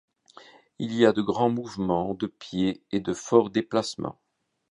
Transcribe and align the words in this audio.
Il 0.79 0.95
y 0.95 1.05
a 1.05 1.13
de 1.13 1.21
grands 1.21 1.51
mouvements 1.51 2.15
de 2.15 2.25
pieds 2.25 2.81
et 2.91 3.01
de 3.01 3.13
forts 3.13 3.51
déplacements. 3.51 4.19